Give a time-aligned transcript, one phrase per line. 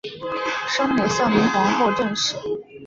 [0.67, 2.35] 生母孝明皇后郑氏。